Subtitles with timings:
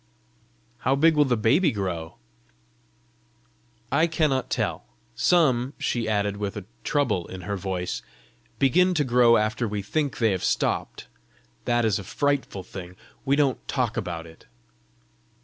[0.79, 2.15] "How big will the baby grow?"
[3.91, 4.83] "I cannot tell.
[5.13, 8.01] Some," she added, with a trouble in her voice,
[8.57, 11.05] "begin to grow after we think they have stopped.
[11.65, 12.95] That is a frightful thing.
[13.25, 14.47] We don't talk about it!"